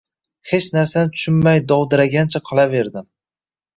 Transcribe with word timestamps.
Hech 0.53 0.69
narsani 0.77 1.11
tushunmay, 1.17 1.61
dovdiragancha 1.73 2.45
qolaverdim 2.51 3.07